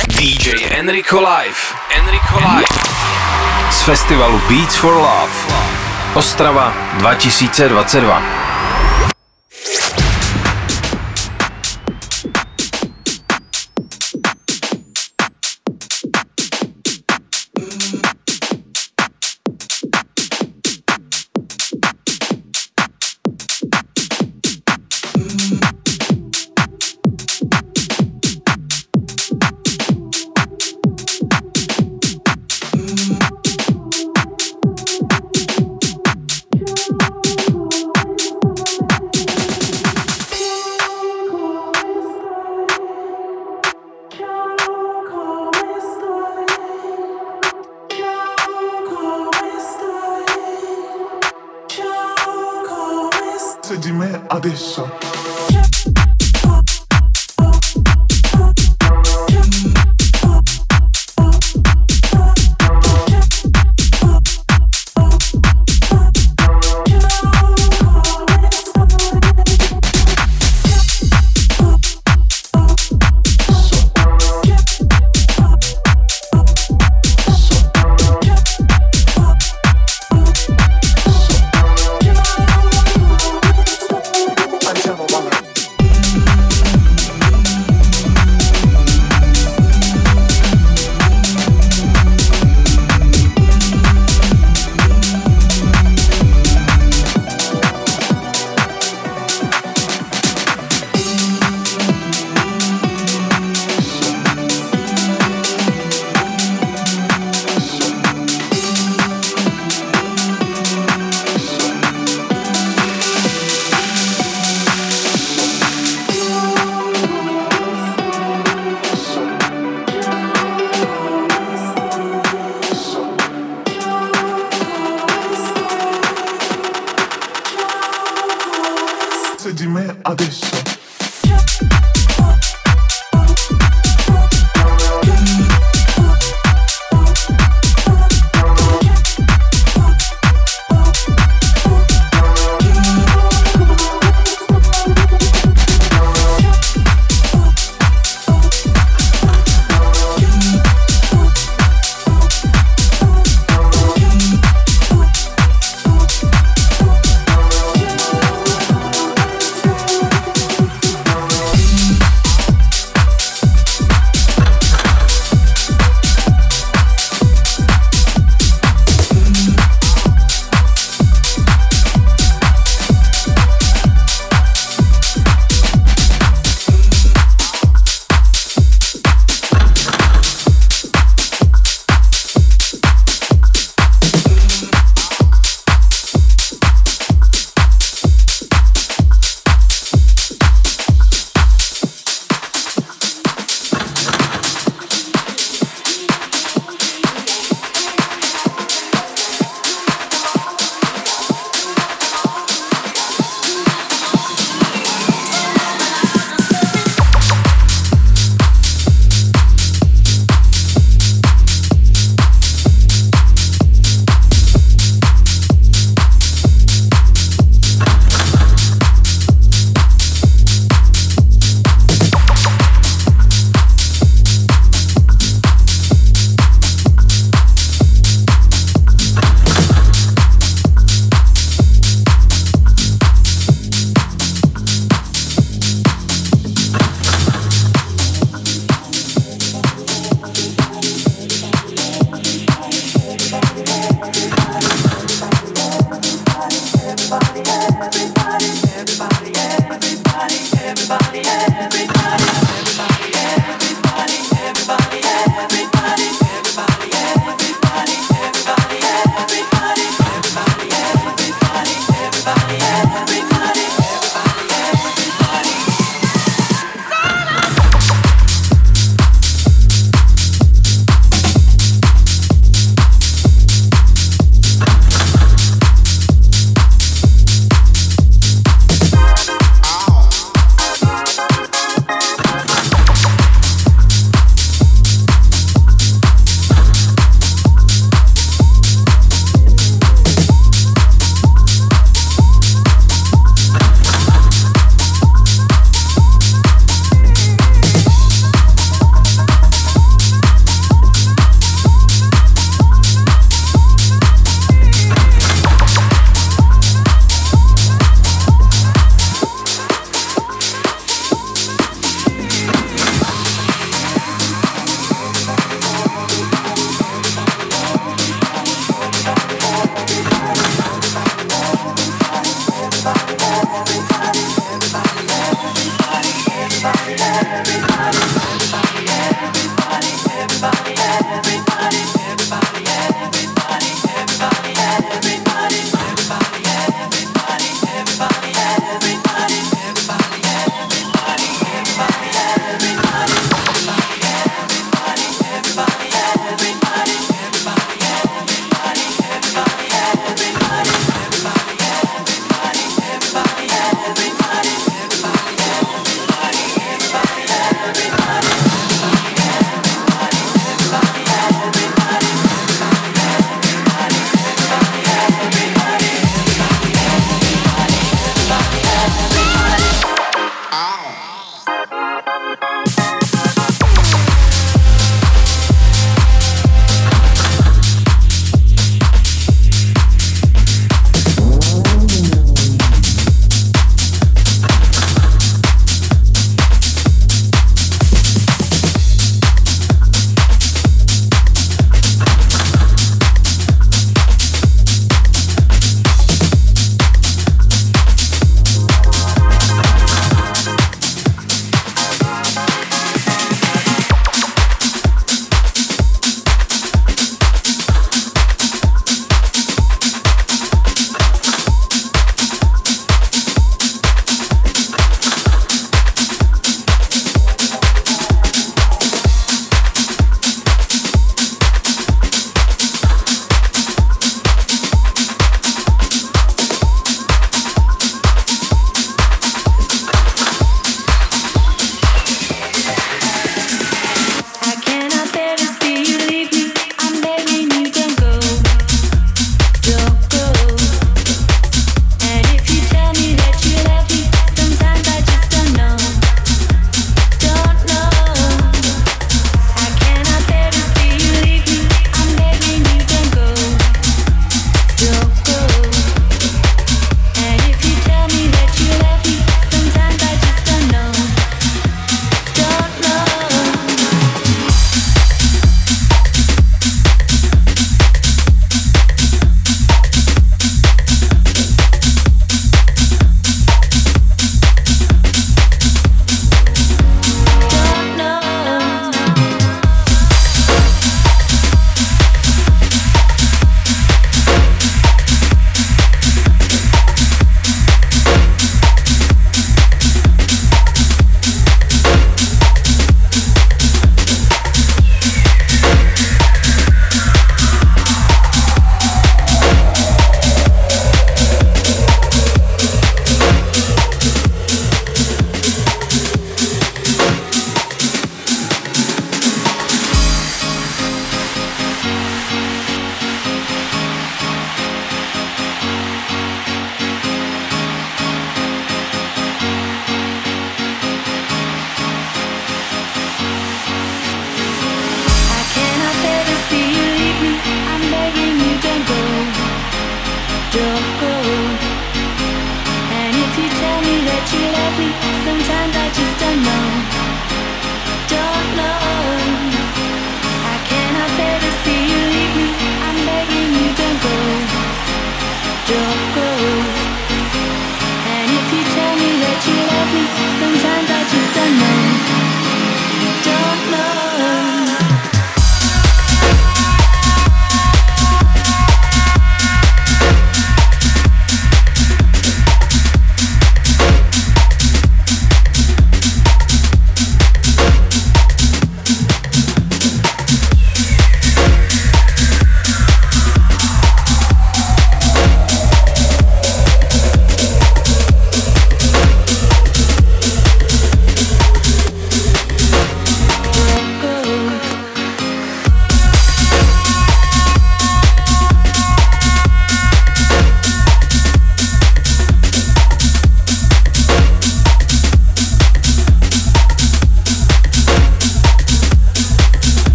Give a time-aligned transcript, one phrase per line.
[0.00, 1.74] DJ Enrico Live.
[1.98, 2.68] Enrico Live.
[3.70, 5.30] Z festivalu Beats for Love.
[6.14, 8.41] Ostrava 2022.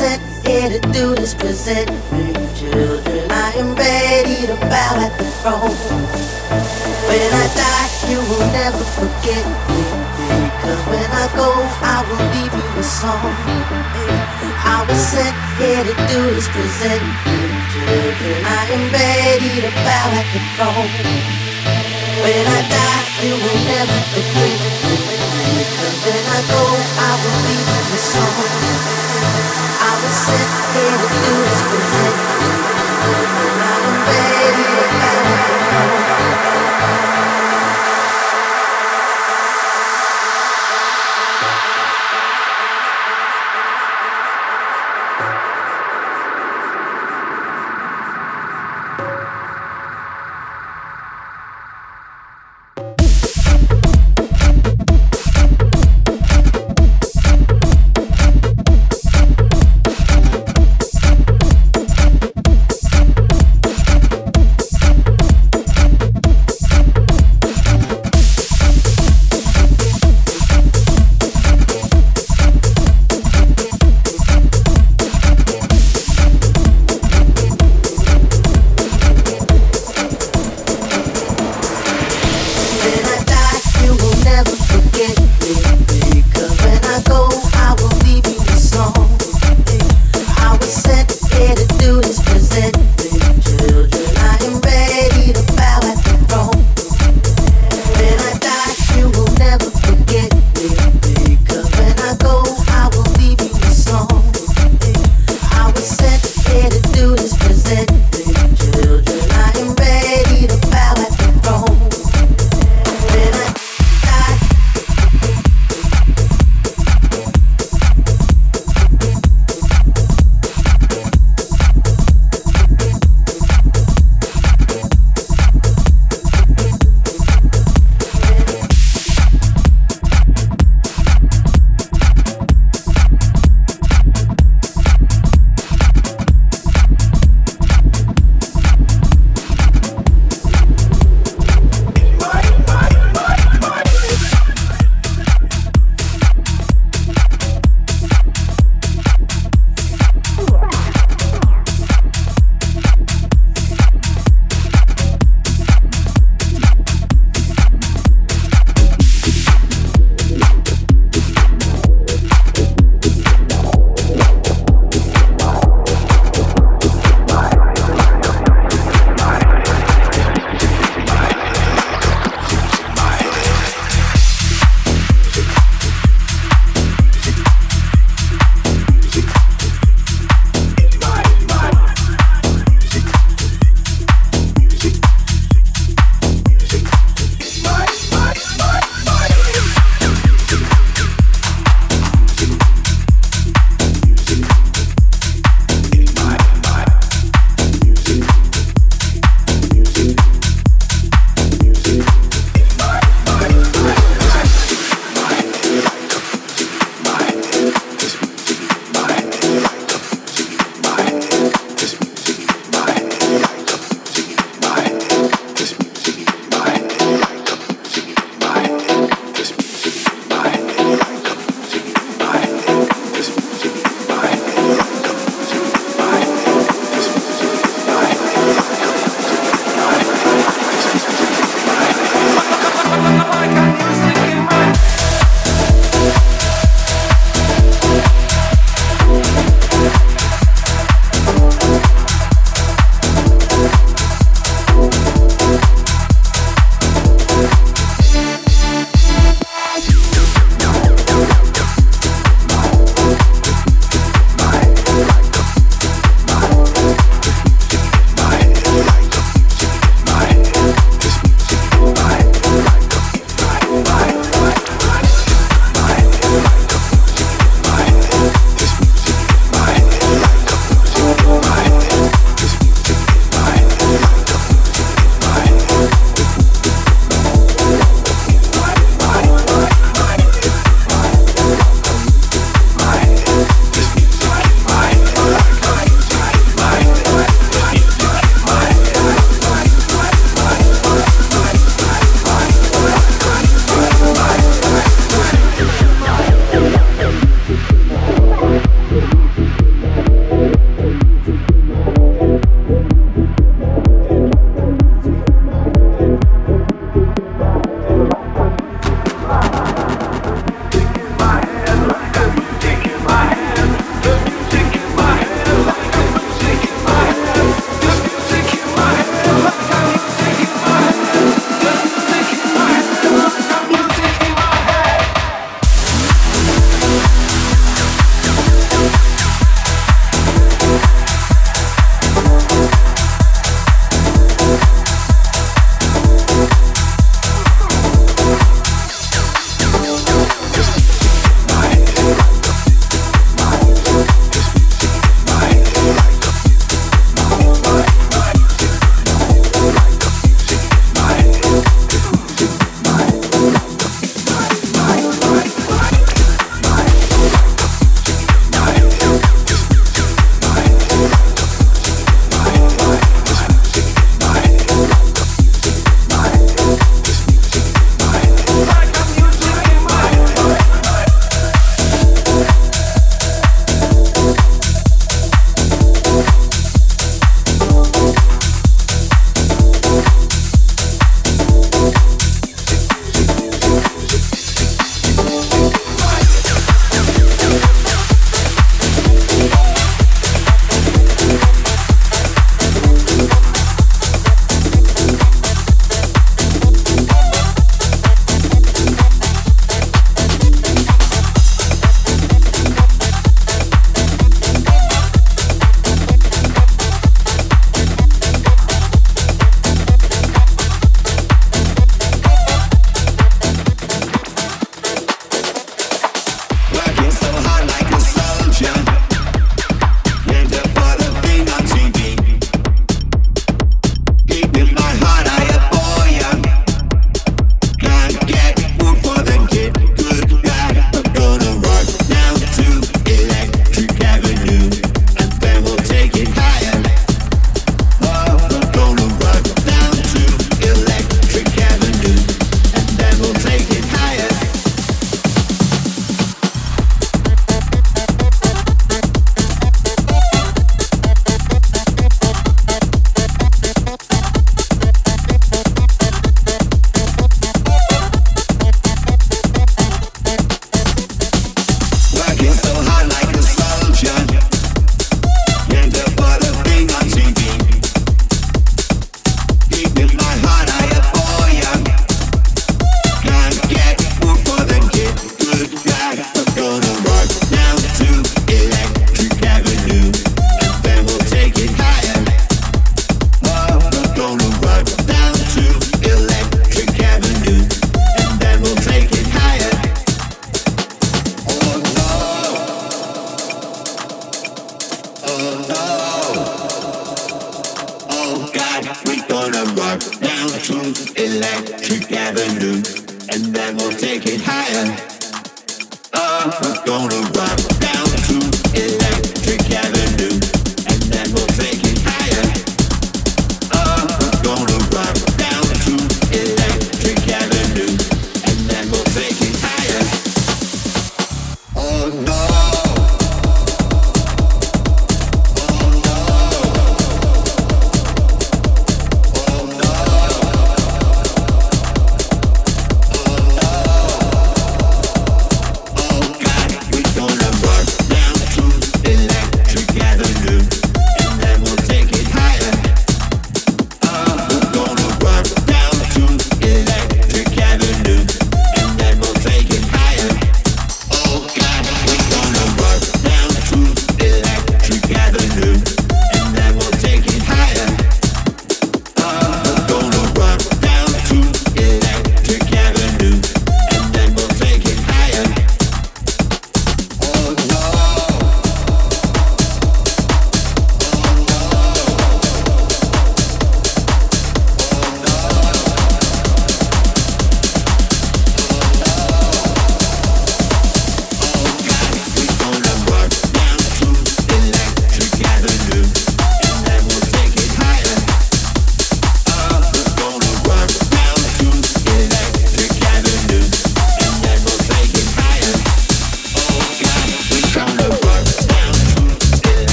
[0.00, 0.22] present.
[0.46, 1.88] Here to do this present.
[2.56, 5.76] Children, I am ready to bow at the throne.
[7.08, 9.82] When I die, you will never forget me.
[10.62, 11.48] Cause when I go,
[11.84, 13.34] I will leave you a song.
[14.64, 17.04] I was sent here to do this present.
[17.72, 20.92] Children, I am ready to bow at the throne.
[22.24, 25.09] When I die, you will never forget me.
[29.82, 30.48] I will sit
[33.54, 33.59] you.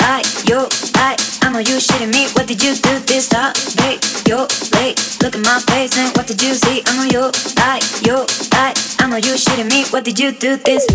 [0.00, 2.28] I, yo, I, I know you shitting me.
[2.34, 3.54] What did you do this time?
[3.78, 4.96] Hey, yo, late.
[5.22, 6.82] Look at my face and what did you see?
[6.86, 9.84] I know you, I, yo, I, I know you shitting me.
[9.90, 10.86] What did you do this?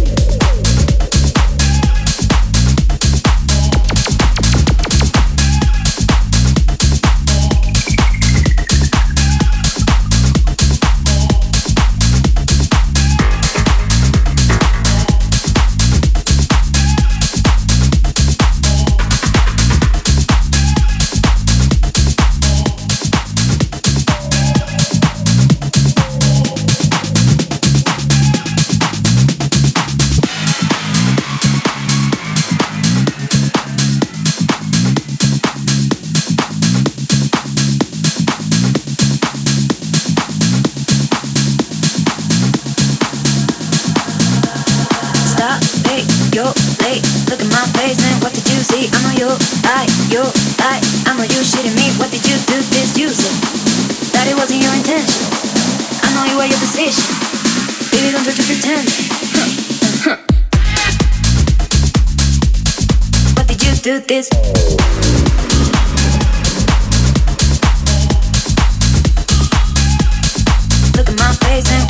[48.68, 49.30] see, I know you,
[49.64, 50.24] I, you,
[50.60, 51.88] I, I know you shitting me.
[52.00, 53.32] What did you do this You said
[54.12, 55.24] That it wasn't your intention.
[56.04, 57.04] I know you were your decision.
[57.92, 58.88] Baby, don't try to pretend.
[59.32, 59.48] Huh,
[60.04, 60.18] huh.
[63.36, 64.28] What did you do this?
[70.98, 71.87] Look at my face and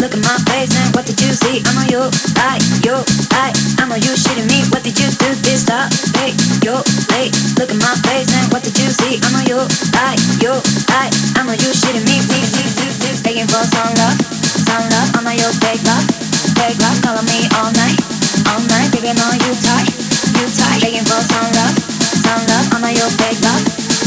[0.00, 1.60] Look at my face and what did you see?
[1.68, 2.00] I'm on you,
[2.40, 2.96] I, you,
[3.36, 4.64] I, I'm on you shitting me.
[4.72, 5.92] What did you do this time?
[6.16, 6.32] Hey,
[6.64, 6.80] yo,
[7.12, 7.36] late.
[7.60, 9.20] Look at my face and what did you see?
[9.20, 9.60] I'm on you,
[9.92, 10.56] I, you,
[10.88, 12.16] I, I'm on you shitting me.
[12.32, 13.12] Me, me, do me.
[13.20, 14.16] Begging for some love,
[14.64, 15.20] some love.
[15.20, 16.08] I'm on your fake love,
[16.56, 16.96] fake love.
[17.04, 18.00] Calling me all night,
[18.48, 18.88] all night.
[18.96, 19.92] Baby, I'm you tight,
[20.32, 20.80] you tight.
[20.80, 21.76] Begging for some love,
[22.24, 22.72] some love.
[22.72, 23.60] I'm on your fake love,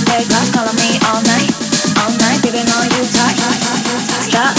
[0.10, 0.50] fake love.
[0.58, 1.73] Calling me all night
[2.04, 3.04] all night, giving all you.
[4.28, 4.56] Stop.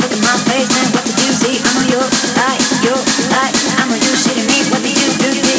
[0.00, 1.56] Look at my face and what did you see?
[1.56, 3.00] I'm on your like, your
[3.32, 3.54] like.
[3.80, 4.58] I'm on you shitting me.
[4.70, 5.49] What did you do?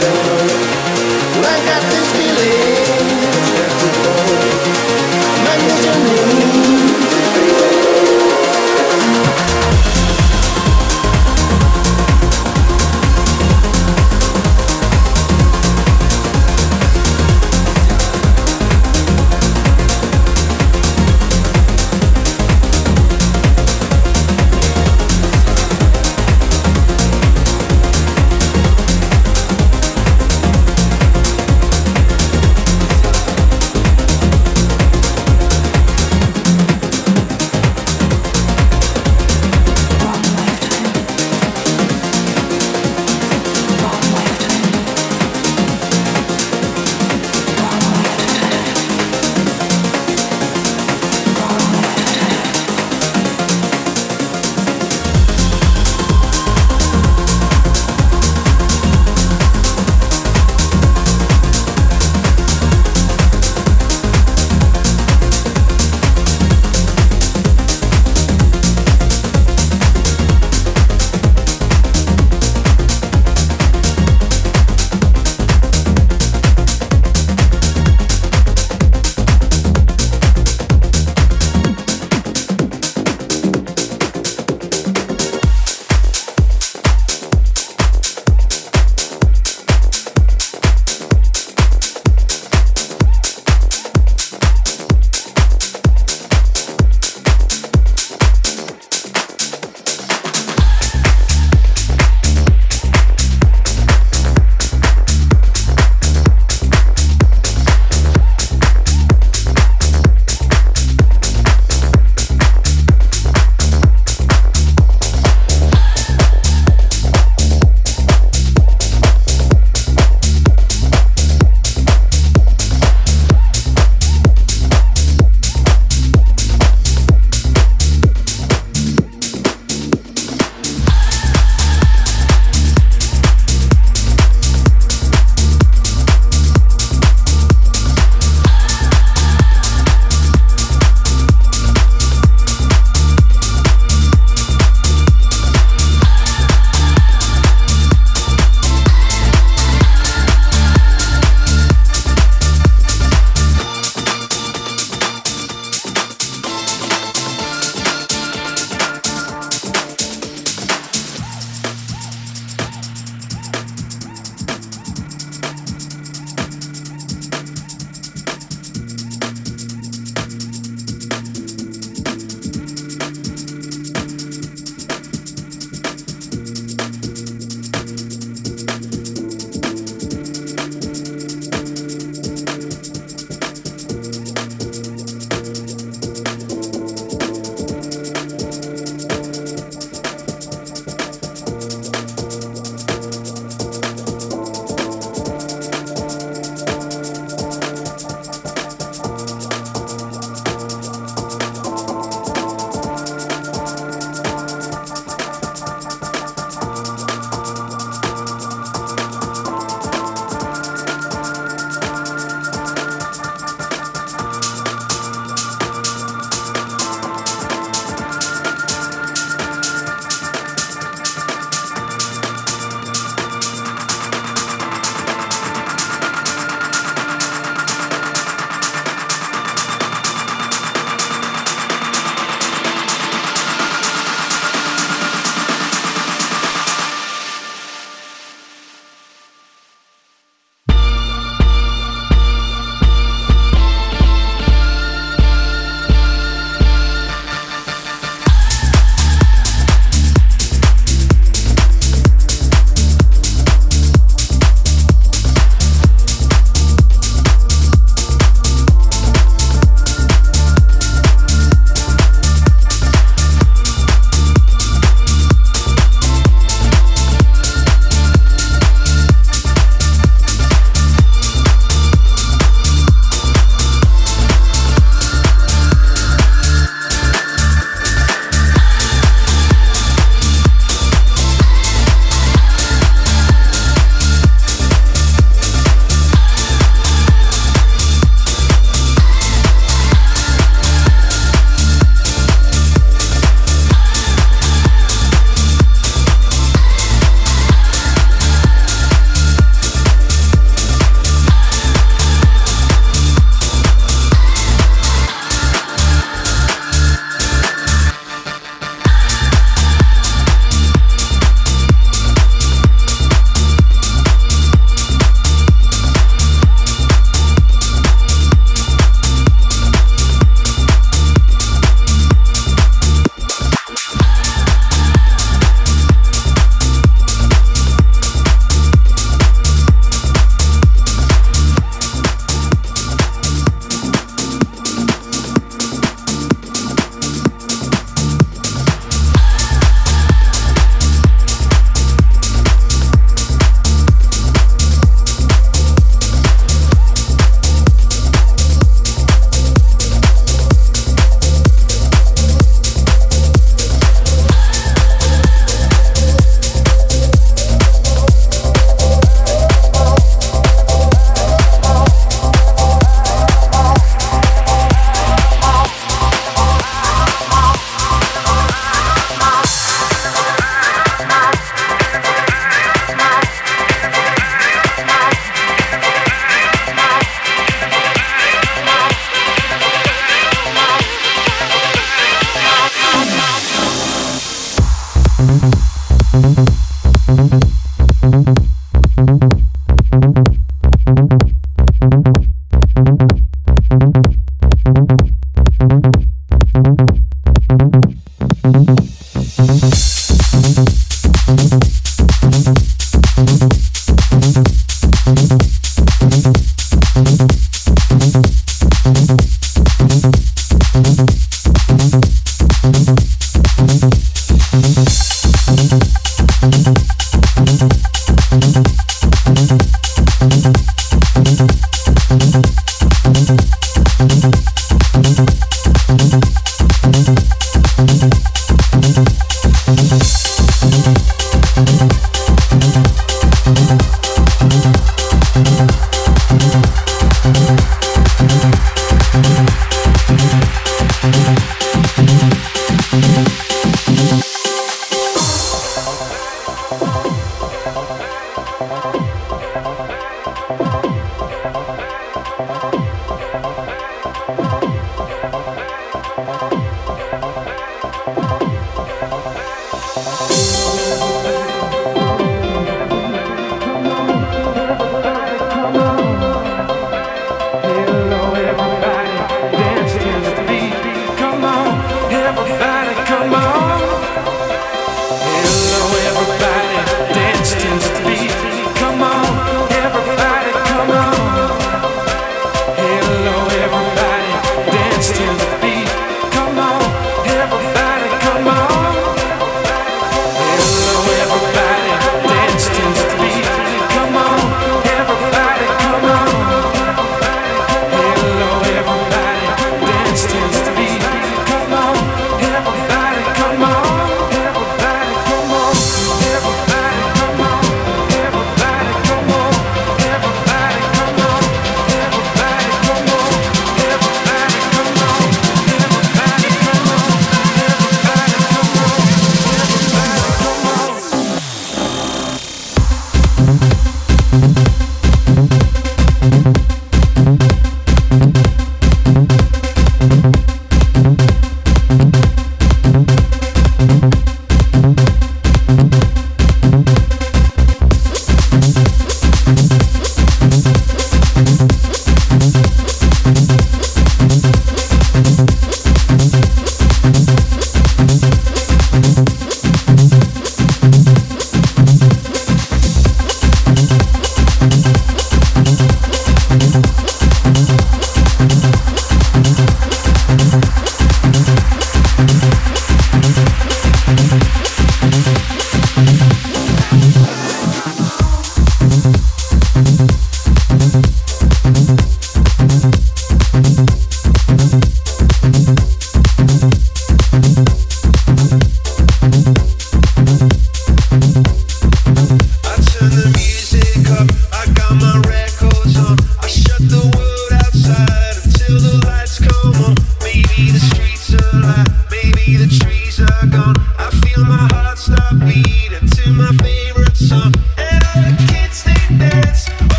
[1.43, 3.07] I got this feeling.
[5.45, 6.50] Man, did you know?